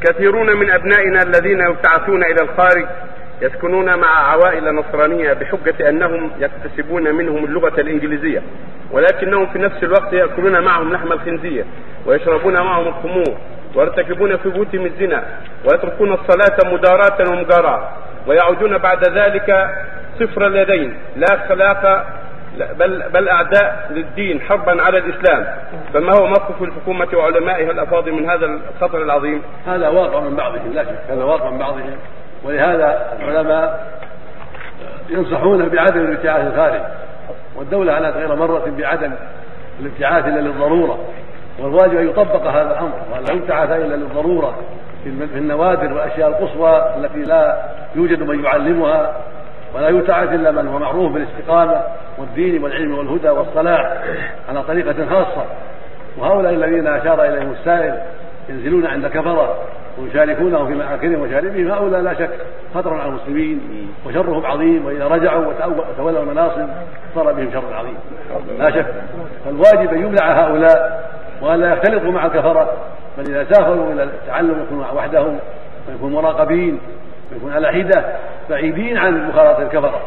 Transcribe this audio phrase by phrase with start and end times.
[0.00, 2.86] كثيرون من أبنائنا الذين يبتعثون إلى الخارج
[3.42, 8.42] يسكنون مع عوائل نصرانية بحجة أنهم يكتسبون منهم اللغة الإنجليزية
[8.90, 11.64] ولكنهم في نفس الوقت يأكلون معهم لحم الخنزير
[12.06, 13.36] ويشربون معهم الخمور
[13.74, 15.24] ويرتكبون في بيوتهم الزنا
[15.64, 17.88] ويتركون الصلاة مداراة ومجاراة
[18.26, 19.68] ويعودون بعد ذلك
[20.20, 22.06] صفر اليدين لا خلاق
[22.58, 25.46] بل بل أعداء للدين حربا على الإسلام.
[25.94, 30.84] فما هو موقف الحكومة وعلمائها الأفاضل من هذا الخطر العظيم؟ هذا واقع من بعضهم لا
[30.84, 31.96] شك هذا واقع من بعضهم.
[32.44, 33.92] ولهذا العلماء
[35.08, 36.80] ينصحون بعدم الابتعاث الخارج.
[37.56, 39.12] والدولة على غير مرة بعدم
[39.80, 40.98] الابتعاث إلا للضرورة.
[41.58, 44.54] والواجب أن يطبق هذا الأمر وأن لا يبتعث إلا للضرورة
[45.04, 47.62] في النوادر والأشياء القصوى التي لا
[47.94, 49.12] يوجد من يعلمها.
[49.74, 51.82] ولا يبتعث إلا من هو معروف بالاستقامة
[52.18, 54.02] والدين والعلم والهدى والصلاح
[54.48, 55.44] على طريقة خاصة.
[56.18, 57.98] وهؤلاء الذين أشار إليهم السائل
[58.48, 59.58] ينزلون عند كفرة
[59.98, 62.30] ويشاركونهم في مآكلهم وشاربهم هؤلاء لا شك
[62.74, 66.68] خطر على المسلمين وشرهم عظيم وإذا رجعوا وتولوا المناصب
[67.14, 67.96] صار بهم شر عظيم.
[68.58, 68.86] لا شك.
[69.44, 71.10] فالواجب أن يمنع هؤلاء
[71.42, 72.72] وأن لا يختلطوا مع الكفرة.
[73.18, 75.38] بل إذا سافروا إلى التعلم يكونوا وحدهم
[75.88, 76.80] ويكونوا مراقبين
[77.32, 78.04] ويكون على حدة
[78.50, 80.00] بعيدين عن مخالطة الكفرة.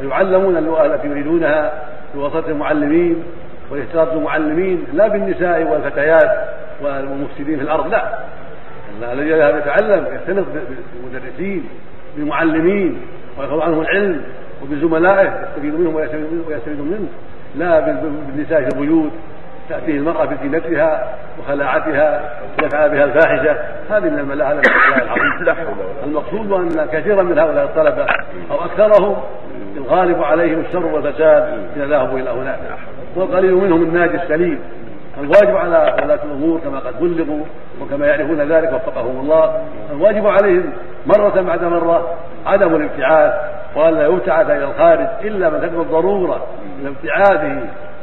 [0.00, 1.72] فيعلمون اللغة التي يريدونها
[2.14, 3.22] بواسطة المعلمين
[3.70, 6.48] ويختلط المعلمين لا بالنساء والفتيات
[6.82, 8.18] والمفسدين في الأرض لا.
[9.12, 10.46] الذي يذهب يتعلم يختلط
[11.02, 11.64] بالمدرسين
[12.16, 13.00] بالمعلمين
[13.38, 14.22] ويأخذ عنهم العلم
[14.62, 17.08] وبزملائه يستفيد منهم ويستفيد منه
[17.56, 19.10] لا بالنساء في البيوت
[19.70, 22.30] تأتيه المرأة بزينتها وخلاعتها
[22.62, 23.56] يفعل بها الفاحشة.
[23.90, 24.60] هذه من الملاءة
[25.02, 25.56] العظيم
[26.04, 28.06] المقصود أن كثيرا من هؤلاء الطلبة
[28.50, 29.16] أو أكثرهم
[29.76, 32.58] الغالب عليهم الشر والفساد إذا ذهبوا إلى هناك.
[33.16, 34.60] والقليل منهم الناجي السليم.
[35.20, 37.44] الواجب على ولاة الأمور كما قد بلغوا
[37.80, 40.72] وكما يعرفون ذلك وفقهم الله الواجب عليهم
[41.06, 42.14] مرة بعد مرة
[42.46, 43.32] عدم الابتعاث
[43.76, 46.46] وألا يبتعث إلى الخارج إلا من تكون الضرورة
[46.82, 47.60] من ابتعاثه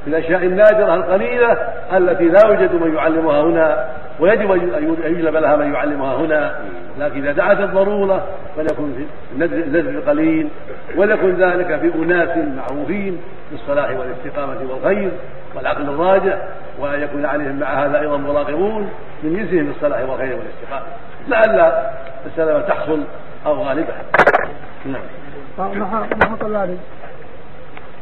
[0.07, 1.51] في الأشياء النادرة القليلة
[1.97, 3.87] التي لا يوجد من يعلمها هنا
[4.19, 6.55] ويجب أن يجلب لها من يعلمها هنا.
[6.99, 8.25] لكن إذا دعت الضرورة
[8.55, 10.47] فليكن في النزل القليل
[10.95, 15.11] وليكن ذلك في أناس معروفين بالصلاح والاستقامة والخير
[15.55, 16.37] والعقل الراجح
[16.79, 18.89] وأن يكون عليهم مع هذا أيضا مراقبون
[19.23, 20.85] من جنسهم بالصلاح والخير والاستقامة.
[21.27, 21.71] لعل
[22.25, 23.03] السلامة تحصل
[23.45, 24.01] أو غالبها.
[24.85, 25.01] نعم.
[25.57, 25.85] ما
[26.21, 26.79] حق الوالد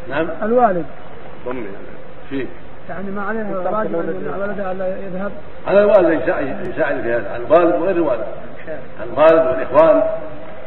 [0.09, 0.27] نعم.
[0.43, 0.85] الوالد.
[1.45, 1.65] ضمن
[2.29, 2.45] فيه.
[2.89, 5.31] يعني ما عليه واجب أن ولده الا يذهب.
[5.67, 6.21] على الوالد
[6.67, 7.31] يساعد في هذا.
[7.33, 8.25] على الوالد وغير الوالد
[9.03, 10.03] الوالد والإخوان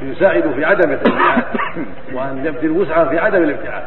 [0.02, 1.42] يساعدوا في عدم الابتعاد
[2.14, 3.82] وأن يبذل وسعا في عدم الابتعاد